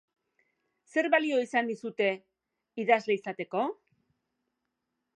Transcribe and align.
Zer 0.93 1.09
balio 1.15 1.41
izan 1.43 1.69
dizute 1.73 2.09
idazle 2.85 3.19
izateko? 3.21 3.71